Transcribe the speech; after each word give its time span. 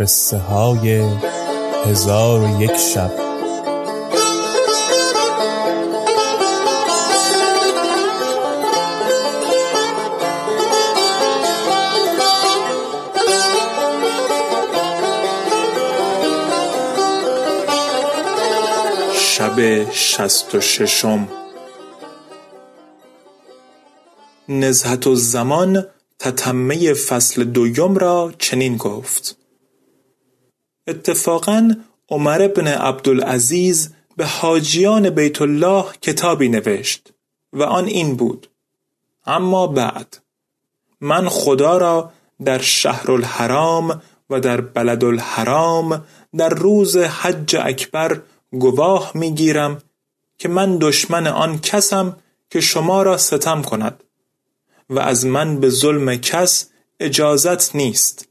قصه 0.00 0.38
های 0.38 1.02
هزار 1.84 2.40
و 2.40 2.62
یک 2.62 2.76
شب. 2.76 3.10
شب 19.14 19.90
شست 19.90 20.54
و 20.54 20.60
ششم. 20.60 21.28
نزهت 24.48 25.06
و 25.06 25.14
زمان 25.14 25.86
تتمه 26.18 26.94
فصل 26.94 27.44
دوم 27.44 27.94
را 27.94 28.32
چنین 28.38 28.76
گفت. 28.76 29.39
اتفاقا 30.86 31.74
عمر 32.08 32.48
بن 32.48 32.66
عبدالعزیز 32.66 33.94
به 34.16 34.26
حاجیان 34.26 35.10
بیت 35.10 35.42
الله 35.42 35.84
کتابی 36.02 36.48
نوشت 36.48 37.12
و 37.52 37.62
آن 37.62 37.84
این 37.84 38.16
بود 38.16 38.48
اما 39.26 39.66
بعد 39.66 40.18
من 41.00 41.28
خدا 41.28 41.78
را 41.78 42.12
در 42.44 42.58
شهر 42.58 43.10
الحرام 43.10 44.02
و 44.30 44.40
در 44.40 44.60
بلد 44.60 45.04
الحرام 45.04 46.04
در 46.36 46.48
روز 46.48 46.96
حج 46.96 47.56
اکبر 47.56 48.20
گواه 48.52 49.12
می‌گیرم 49.14 49.82
که 50.38 50.48
من 50.48 50.78
دشمن 50.78 51.26
آن 51.26 51.58
کسم 51.58 52.16
که 52.50 52.60
شما 52.60 53.02
را 53.02 53.16
ستم 53.16 53.62
کند 53.62 54.04
و 54.90 54.98
از 54.98 55.26
من 55.26 55.60
به 55.60 55.68
ظلم 55.70 56.16
کس 56.16 56.70
اجازت 57.00 57.76
نیست 57.76 58.28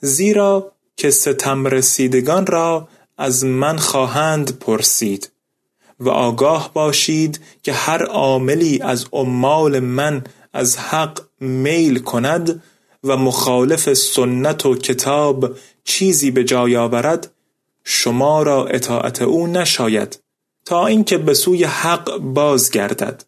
زیرا 0.00 0.73
که 0.96 1.10
ستم 1.10 1.66
رسیدگان 1.66 2.46
را 2.46 2.88
از 3.18 3.44
من 3.44 3.76
خواهند 3.76 4.58
پرسید 4.58 5.30
و 6.00 6.08
آگاه 6.08 6.70
باشید 6.74 7.40
که 7.62 7.72
هر 7.72 8.04
عاملی 8.04 8.82
از 8.82 9.06
عمال 9.12 9.80
من 9.80 10.24
از 10.52 10.76
حق 10.76 11.20
میل 11.40 11.98
کند 11.98 12.62
و 13.04 13.16
مخالف 13.16 13.92
سنت 13.92 14.66
و 14.66 14.74
کتاب 14.74 15.56
چیزی 15.84 16.30
به 16.30 16.44
جای 16.44 16.76
آورد 16.76 17.30
شما 17.84 18.42
را 18.42 18.66
اطاعت 18.66 19.22
او 19.22 19.46
نشاید 19.46 20.18
تا 20.64 20.86
اینکه 20.86 21.18
به 21.18 21.34
سوی 21.34 21.64
حق 21.64 22.18
بازگردد. 22.18 23.24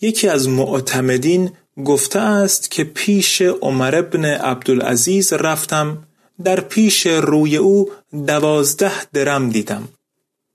یکی 0.00 0.28
از 0.28 0.48
معتمدین 0.48 1.50
گفته 1.84 2.18
است 2.18 2.70
که 2.70 2.84
پیش 2.84 3.42
عمر 3.42 4.02
بن 4.02 4.24
عبدالعزیز 4.24 5.32
رفتم 5.32 5.98
در 6.44 6.60
پیش 6.60 7.06
روی 7.06 7.56
او 7.56 7.90
دوازده 8.26 8.92
درم 9.12 9.50
دیدم. 9.50 9.88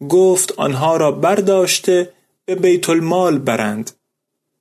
گفت 0.10 0.52
آنها 0.52 0.98
را 0.98 1.12
برداشته 1.12 2.14
به 2.46 2.56
بیت 2.56 2.90
المال 2.90 3.38
برند. 3.38 3.92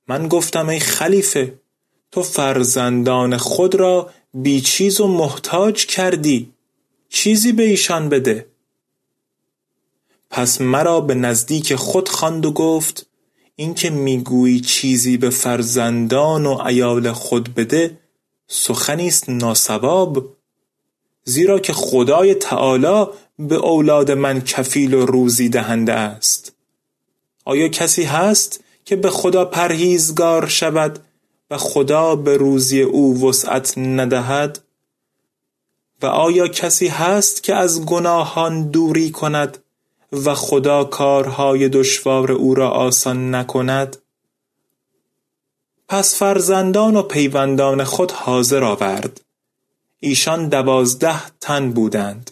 من 0.07 0.27
گفتم 0.27 0.69
ای 0.69 0.79
خلیفه 0.79 1.53
تو 2.11 2.23
فرزندان 2.23 3.37
خود 3.37 3.75
را 3.75 4.09
بیچیز 4.33 5.01
و 5.01 5.07
محتاج 5.07 5.85
کردی. 5.85 6.53
چیزی 7.09 7.51
به 7.51 7.63
ایشان 7.63 8.09
بده. 8.09 8.45
پس 10.29 10.61
مرا 10.61 11.01
به 11.01 11.15
نزدیک 11.15 11.75
خود 11.75 12.09
خواند 12.09 12.45
و 12.45 12.51
گفت 12.51 13.05
اینکه 13.55 13.89
می‌گویی 13.89 14.59
چیزی 14.59 15.17
به 15.17 15.29
فرزندان 15.29 16.45
و 16.45 16.57
عیال 16.65 17.11
خود 17.11 17.53
بده 17.53 17.97
سخنی 18.47 19.07
است 19.07 19.29
ناسواب. 19.29 20.37
زیرا 21.23 21.59
که 21.59 21.73
خدای 21.73 22.33
تعالی 22.33 23.05
به 23.39 23.55
اولاد 23.55 24.11
من 24.11 24.41
کفیل 24.41 24.93
و 24.93 25.05
روزی 25.05 25.49
دهنده 25.49 25.93
است. 25.93 26.53
آیا 27.45 27.67
کسی 27.67 28.03
هست 28.03 28.63
که 28.85 28.95
به 28.95 29.09
خدا 29.09 29.45
پرهیزگار 29.45 30.47
شود 30.47 30.99
و 31.51 31.57
خدا 31.57 32.15
به 32.15 32.37
روزی 32.37 32.81
او 32.81 33.29
وسعت 33.29 33.77
ندهد؟ 33.77 34.59
و 36.01 36.05
آیا 36.05 36.47
کسی 36.47 36.87
هست 36.87 37.43
که 37.43 37.55
از 37.55 37.85
گناهان 37.85 38.69
دوری 38.69 39.11
کند 39.11 39.62
و 40.13 40.33
خدا 40.33 40.83
کارهای 40.83 41.69
دشوار 41.69 42.31
او 42.31 42.55
را 42.55 42.69
آسان 42.69 43.35
نکند 43.35 43.97
پس 45.87 46.15
فرزندان 46.15 46.95
و 46.95 47.01
پیوندان 47.01 47.83
خود 47.83 48.11
حاضر 48.11 48.63
آورد. 48.63 49.21
ایشان 49.99 50.49
دوازده 50.49 51.21
تن 51.41 51.71
بودند. 51.71 52.31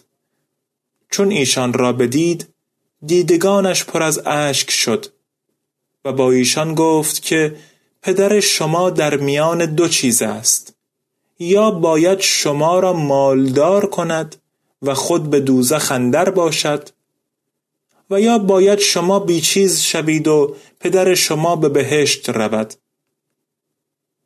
چون 1.10 1.30
ایشان 1.30 1.72
را 1.72 1.92
بدید 1.92 2.48
دیدگانش 3.06 3.84
پر 3.84 4.02
از 4.02 4.26
اشک 4.26 4.70
شد 4.70 5.06
و 6.04 6.12
با 6.12 6.30
ایشان 6.30 6.74
گفت 6.74 7.22
که 7.22 7.56
پدر 8.02 8.40
شما 8.40 8.90
در 8.90 9.16
میان 9.16 9.74
دو 9.74 9.88
چیز 9.88 10.22
است. 10.22 10.74
یا 11.38 11.70
باید 11.70 12.20
شما 12.20 12.78
را 12.78 12.92
مالدار 12.92 13.86
کند 13.86 14.36
و 14.82 14.94
خود 14.94 15.30
به 15.30 15.40
دوزخ 15.40 15.92
اندر 15.92 16.30
باشد 16.30 16.88
و 18.12 18.20
یا 18.20 18.38
باید 18.38 18.78
شما 18.78 19.18
بیچیز 19.18 19.80
شوید 19.80 20.28
و 20.28 20.56
پدر 20.80 21.14
شما 21.14 21.56
به 21.56 21.68
بهشت 21.68 22.28
رود. 22.28 22.74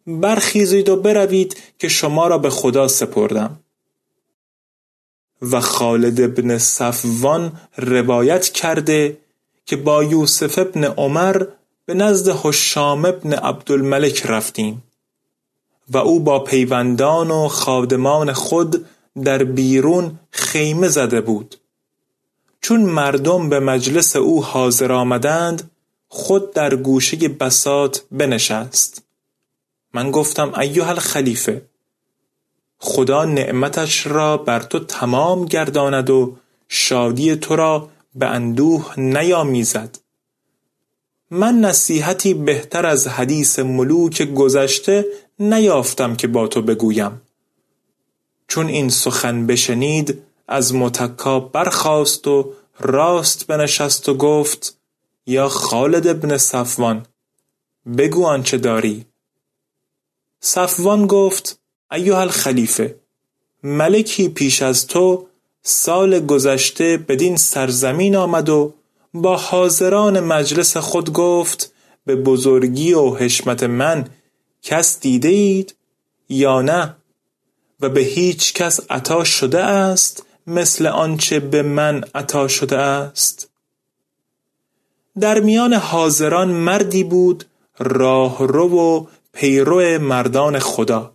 برخیزید 0.06 0.88
و 0.88 0.96
بروید 0.96 1.56
که 1.78 1.88
شما 1.88 2.26
را 2.26 2.38
به 2.38 2.50
خدا 2.50 2.88
سپردم. 2.88 3.60
و 5.42 5.60
خالد 5.60 6.20
ابن 6.20 6.58
صفوان 6.58 7.52
روایت 7.76 8.48
کرده 8.48 9.18
که 9.66 9.76
با 9.76 10.04
یوسف 10.04 10.58
ابن 10.58 10.84
عمر 10.84 11.46
به 11.86 11.94
نزد 11.94 12.28
حشام 12.28 13.04
ابن 13.04 13.32
عبدالملک 13.32 14.26
رفتیم 14.26 14.82
و 15.88 15.98
او 15.98 16.20
با 16.20 16.38
پیوندان 16.38 17.30
و 17.30 17.48
خادمان 17.48 18.32
خود 18.32 18.86
در 19.24 19.44
بیرون 19.44 20.18
خیمه 20.30 20.88
زده 20.88 21.20
بود. 21.20 21.56
چون 22.66 22.80
مردم 22.80 23.48
به 23.48 23.60
مجلس 23.60 24.16
او 24.16 24.44
حاضر 24.44 24.92
آمدند 24.92 25.70
خود 26.08 26.52
در 26.52 26.76
گوشه 26.76 27.28
بساط 27.28 27.98
بنشست. 28.12 29.02
من 29.94 30.10
گفتم 30.10 30.54
ایها 30.60 30.88
الخلیفه 30.88 31.62
خدا 32.78 33.24
نعمتش 33.24 34.06
را 34.06 34.36
بر 34.36 34.60
تو 34.60 34.78
تمام 34.78 35.44
گرداند 35.44 36.10
و 36.10 36.36
شادی 36.68 37.36
تو 37.36 37.56
را 37.56 37.88
به 38.14 38.26
اندوه 38.26 39.00
نیامیزد. 39.00 39.98
من 41.30 41.60
نصیحتی 41.60 42.34
بهتر 42.34 42.86
از 42.86 43.08
حدیث 43.08 43.58
ملوک 43.58 44.22
گذشته 44.22 45.04
نیافتم 45.38 46.16
که 46.16 46.26
با 46.28 46.48
تو 46.48 46.62
بگویم. 46.62 47.20
چون 48.48 48.66
این 48.66 48.88
سخن 48.88 49.46
بشنید 49.46 50.25
از 50.48 50.74
متکا 50.74 51.40
برخاست 51.40 52.26
و 52.26 52.52
راست 52.80 53.46
بنشست 53.46 54.08
و 54.08 54.14
گفت 54.14 54.78
یا 55.26 55.48
خالد 55.48 56.06
ابن 56.06 56.36
صفوان 56.36 57.06
بگو 57.98 58.26
آنچه 58.26 58.58
داری. 58.58 59.06
صفوان 60.40 61.06
گفت 61.06 61.58
ایها 61.92 62.20
الخلیفه 62.20 63.00
ملکی 63.62 64.28
پیش 64.28 64.62
از 64.62 64.86
تو 64.86 65.26
سال 65.62 66.26
گذشته 66.26 66.96
بدین 66.96 67.36
سرزمین 67.36 68.16
آمد 68.16 68.48
و 68.48 68.74
با 69.14 69.36
حاضران 69.36 70.20
مجلس 70.20 70.76
خود 70.76 71.12
گفت 71.12 71.72
به 72.04 72.16
بزرگی 72.16 72.92
و 72.92 73.14
حشمت 73.14 73.62
من 73.62 74.08
کس 74.62 75.00
دیده 75.00 75.28
اید 75.28 75.74
یا 76.28 76.62
نه؟ 76.62 76.96
و 77.80 77.88
به 77.88 78.00
هیچ 78.00 78.52
کس 78.52 78.80
عطا 78.90 79.24
شده 79.24 79.60
است 79.62 80.26
مثل 80.46 80.86
آنچه 80.86 81.40
به 81.40 81.62
من 81.62 82.04
عطا 82.14 82.48
شده 82.48 82.78
است. 82.78 83.50
در 85.20 85.40
میان 85.40 85.74
حاضران 85.74 86.50
مردی 86.50 87.04
بود 87.04 87.44
راهرو 87.78 88.68
و 88.68 89.06
پیرو 89.32 89.98
مردان 89.98 90.58
خدا. 90.58 91.12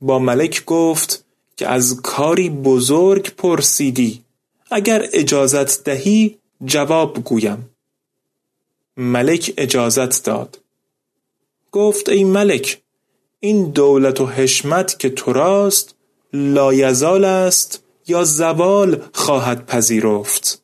با 0.00 0.18
ملک 0.18 0.64
گفت 0.64 1.24
که 1.56 1.68
از 1.68 2.00
کاری 2.02 2.50
بزرگ 2.50 3.34
پرسیدی 3.34 4.22
اگر 4.70 5.06
اجازت 5.12 5.84
دهی 5.84 6.38
جواب 6.64 7.24
گویم. 7.24 7.70
ملک 8.96 9.54
اجازت 9.56 10.24
داد. 10.24 10.58
گفت 11.72 12.08
ای 12.08 12.24
ملک 12.24 12.82
این 13.40 13.70
دولت 13.70 14.20
و 14.20 14.26
حشمت 14.26 14.98
که 14.98 15.10
تو 15.10 15.32
راست 15.32 15.94
لایزال 16.32 17.24
است 17.24 17.82
یا 18.06 18.24
زوال 18.24 19.02
خواهد 19.14 19.66
پذیرفت؟ 19.66 20.62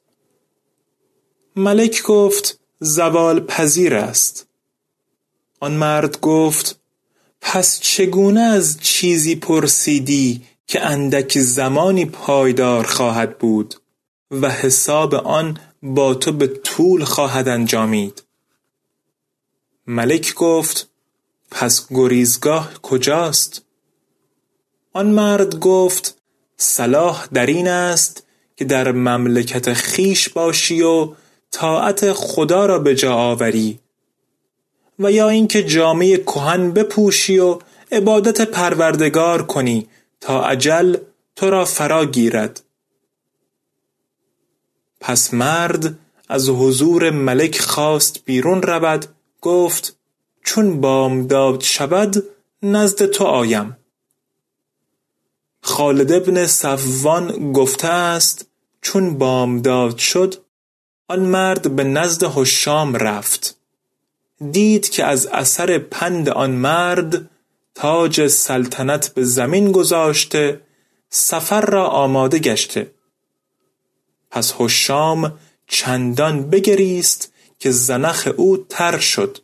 ملک 1.56 2.02
گفت 2.02 2.58
زوال 2.80 3.40
پذیر 3.40 3.94
است. 3.94 4.46
آن 5.60 5.72
مرد 5.72 6.20
گفت 6.20 6.80
پس 7.40 7.80
چگونه 7.80 8.40
از 8.40 8.78
چیزی 8.80 9.36
پرسیدی 9.36 10.42
که 10.66 10.86
اندک 10.86 11.38
زمانی 11.38 12.04
پایدار 12.04 12.86
خواهد 12.86 13.38
بود 13.38 13.74
و 14.30 14.50
حساب 14.50 15.14
آن 15.14 15.58
با 15.82 16.14
تو 16.14 16.32
به 16.32 16.46
طول 16.46 17.04
خواهد 17.04 17.48
انجامید؟ 17.48 18.22
ملک 19.86 20.34
گفت 20.34 20.88
پس 21.50 21.86
گریزگاه 21.90 22.72
کجاست؟ 22.82 23.62
آن 24.92 25.06
مرد 25.10 25.58
گفت 25.58 26.21
صلاح 26.62 27.26
در 27.34 27.46
این 27.46 27.68
است 27.68 28.26
که 28.56 28.64
در 28.64 28.92
مملکت 28.92 29.72
خیش 29.72 30.28
باشی 30.28 30.82
و 30.82 31.12
طاعت 31.50 32.12
خدا 32.12 32.66
را 32.66 32.78
به 32.78 32.94
جا 32.94 33.14
آوری 33.14 33.78
و 34.98 35.12
یا 35.12 35.28
اینکه 35.28 35.62
جامعه 35.62 36.16
کهن 36.16 36.70
بپوشی 36.70 37.38
و 37.38 37.58
عبادت 37.92 38.40
پروردگار 38.40 39.42
کنی 39.46 39.88
تا 40.20 40.46
عجل 40.46 40.96
تو 41.36 41.50
را 41.50 41.64
فرا 41.64 42.06
گیرد. 42.06 42.62
پس 45.00 45.34
مرد 45.34 45.98
از 46.28 46.48
حضور 46.48 47.10
ملک 47.10 47.60
خواست 47.60 48.24
بیرون 48.24 48.62
رود 48.62 49.06
گفت 49.40 49.96
چون 50.44 50.80
بامداد 50.80 51.60
شود 51.60 52.24
نزد 52.62 53.06
تو 53.06 53.24
آیم. 53.24 53.76
خالد 55.62 56.12
ابن 56.12 56.46
صفوان 56.46 57.52
گفته 57.52 57.88
است 57.88 58.46
چون 58.80 59.18
بامداد 59.18 59.98
شد 59.98 60.34
آن 61.08 61.20
مرد 61.20 61.76
به 61.76 61.84
نزد 61.84 62.24
حشام 62.24 62.96
رفت. 62.96 63.56
دید 64.50 64.88
که 64.88 65.04
از 65.04 65.26
اثر 65.26 65.78
پند 65.78 66.28
آن 66.28 66.50
مرد 66.50 67.30
تاج 67.74 68.26
سلطنت 68.26 69.14
به 69.14 69.24
زمین 69.24 69.72
گذاشته 69.72 70.60
سفر 71.10 71.60
را 71.60 71.86
آماده 71.86 72.38
گشته. 72.38 72.90
پس 74.30 74.54
حشام 74.58 75.38
چندان 75.66 76.50
بگریست 76.50 77.32
که 77.58 77.70
زنخ 77.70 78.28
او 78.36 78.56
تر 78.56 78.98
شد 78.98 79.38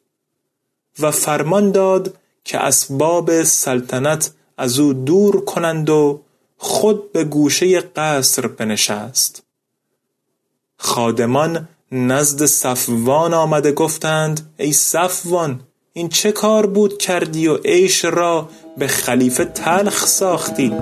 و 0.99 1.11
فرمان 1.11 1.73
داد 1.73 2.19
که 2.45 2.59
اسباب 2.59 3.43
سلطنت 3.43 4.31
از 4.59 4.79
او 4.79 4.93
دور 4.93 5.45
کنند 5.45 5.91
و 5.91 6.21
خود 6.57 7.13
به 7.13 7.25
گوشه 7.25 7.81
قصر 7.81 8.47
بنشست. 8.47 9.43
خادمان 10.79 11.69
نزد 11.93 12.47
صفوان 12.47 13.35
آمده 13.35 13.73
گفتند 13.73 14.55
ای 14.57 14.73
صفوان 14.73 15.61
این 15.93 16.09
چه 16.09 16.33
کار 16.33 16.67
بود 16.67 16.99
کردی 16.99 17.47
و 17.47 17.57
عیش 17.57 18.05
را 18.05 18.49
به 18.79 18.87
خلیفه 18.87 19.45
تلخ 19.45 20.07
ساختی؟ 20.07 20.73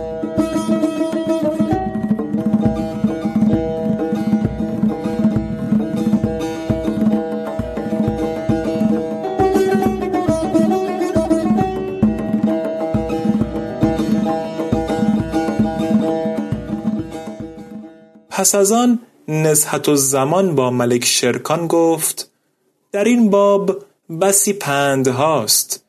پس 18.47 18.55
از 18.55 18.73
آن 18.73 18.99
نزهت 19.29 19.95
زمان 19.95 20.55
با 20.55 20.71
ملک 20.71 21.05
شرکان 21.05 21.67
گفت 21.67 22.31
در 22.93 23.05
این 23.05 23.31
باب 23.31 23.85
بسی 24.21 24.53
پندهاست 24.53 25.85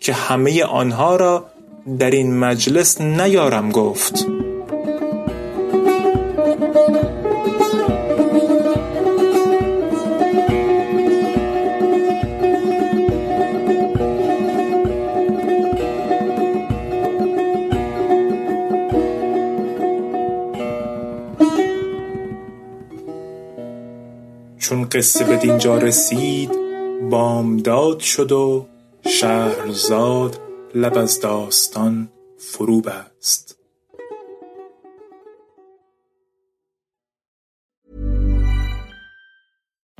که 0.00 0.12
همه 0.12 0.64
آنها 0.64 1.16
را 1.16 1.46
در 1.98 2.10
این 2.10 2.38
مجلس 2.38 3.00
نیارم 3.00 3.70
گفت. 3.70 4.26
چون 24.67 24.85
قصه 24.85 25.25
به 25.25 25.37
دینجا 25.37 25.77
رسید 25.77 26.51
بامداد 27.09 27.99
شد 27.99 28.31
و 28.31 28.67
شهرزاد 29.05 30.39
لب 30.75 30.97
از 30.97 31.19
داستان 31.19 32.09
فرو 32.37 32.81
بست 32.81 33.57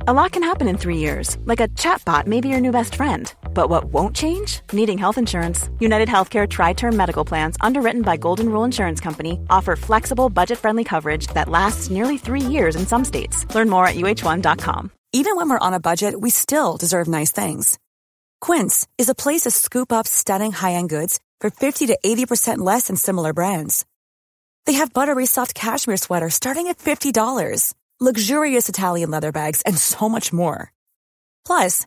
A 0.06 0.12
lot 0.12 0.34
can 0.34 0.44
happen 0.44 0.68
in 0.68 0.78
three 0.78 0.98
years, 0.98 1.38
like 1.46 1.62
a 1.62 1.70
chatbot 1.70 2.28
may 2.28 2.42
be 2.42 2.50
your 2.50 2.60
new 2.60 2.74
best 2.74 2.94
friend. 2.96 3.34
But 3.53 3.69
what 3.69 3.93
won't 3.93 4.15
change? 4.15 4.61
Needing 4.73 4.99
health 4.99 5.19
insurance. 5.19 5.69
United 5.81 6.09
Healthcare 6.09 6.49
Tri 6.49 6.73
Term 6.73 6.97
Medical 6.97 7.25
Plans, 7.25 7.57
underwritten 7.61 8.03
by 8.03 8.17
Golden 8.17 8.49
Rule 8.49 8.65
Insurance 8.65 9.01
Company, 9.01 9.41
offer 9.51 9.77
flexible, 9.77 10.31
budget 10.31 10.59
friendly 10.59 10.85
coverage 10.85 11.27
that 11.35 11.49
lasts 11.49 11.91
nearly 11.91 12.19
three 12.19 12.41
years 12.41 12.77
in 12.77 12.87
some 12.87 13.05
states. 13.05 13.53
Learn 13.55 13.69
more 13.69 13.87
at 13.87 13.97
uh1.com. 13.97 14.93
Even 15.13 15.37
when 15.37 15.49
we're 15.49 15.67
on 15.67 15.75
a 15.75 15.81
budget, 15.81 16.21
we 16.21 16.31
still 16.31 16.77
deserve 16.77 17.09
nice 17.09 17.33
things. 17.33 17.79
Quince 18.41 18.87
is 18.99 19.09
a 19.09 19.15
place 19.15 19.43
to 19.43 19.51
scoop 19.51 19.91
up 19.93 20.07
stunning 20.07 20.53
high 20.53 20.75
end 20.75 20.91
goods 20.91 21.19
for 21.41 21.51
50 21.51 21.87
to 21.87 21.99
80% 22.05 22.59
less 22.59 22.89
than 22.89 22.97
similar 22.97 23.33
brands. 23.33 23.85
They 24.67 24.75
have 24.75 24.93
buttery 24.93 25.25
soft 25.25 25.55
cashmere 25.55 25.97
sweaters 25.97 26.35
starting 26.35 26.67
at 26.67 26.77
$50, 26.77 27.73
luxurious 27.99 28.69
Italian 28.69 29.11
leather 29.11 29.33
bags, 29.33 29.63
and 29.63 29.79
so 29.79 30.11
much 30.11 30.31
more. 30.31 30.73
Plus, 31.47 31.87